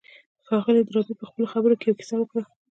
[0.47, 2.43] ښاغلي ډاربي په خپلو خبرو کې يوه کيسه وکړه.